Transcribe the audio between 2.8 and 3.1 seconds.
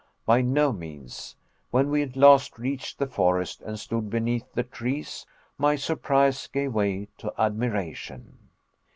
the